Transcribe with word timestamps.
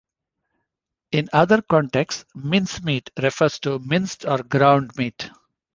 In 1.11 1.29
other 1.31 1.61
contexts 1.61 2.25
"mincemeat" 2.33 3.11
refers 3.21 3.59
to 3.59 3.77
minced 3.77 4.25
or 4.25 4.41
ground 4.41 4.89
meat. 4.97 5.29